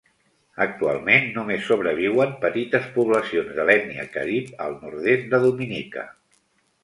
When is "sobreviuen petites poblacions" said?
1.71-3.53